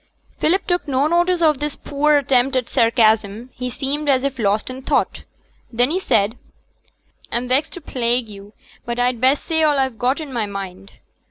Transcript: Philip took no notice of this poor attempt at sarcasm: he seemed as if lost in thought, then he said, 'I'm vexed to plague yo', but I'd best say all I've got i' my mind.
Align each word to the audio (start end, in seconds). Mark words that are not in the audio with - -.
Philip 0.39 0.65
took 0.65 0.87
no 0.87 1.05
notice 1.05 1.43
of 1.43 1.59
this 1.59 1.75
poor 1.75 2.15
attempt 2.17 2.55
at 2.55 2.67
sarcasm: 2.67 3.51
he 3.53 3.69
seemed 3.69 4.09
as 4.09 4.23
if 4.25 4.39
lost 4.39 4.67
in 4.71 4.81
thought, 4.81 5.25
then 5.71 5.91
he 5.91 5.99
said, 5.99 6.39
'I'm 7.31 7.47
vexed 7.47 7.73
to 7.73 7.81
plague 7.81 8.27
yo', 8.27 8.53
but 8.83 8.97
I'd 8.97 9.21
best 9.21 9.43
say 9.45 9.61
all 9.61 9.77
I've 9.77 9.99
got 9.99 10.19
i' 10.19 10.25
my 10.25 10.47
mind. 10.47 10.93